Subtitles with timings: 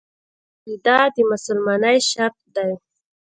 [0.57, 2.71] عقیده د مسلمانۍ شرط دی.